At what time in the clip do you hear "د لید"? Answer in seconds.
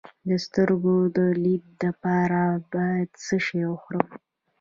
1.17-1.65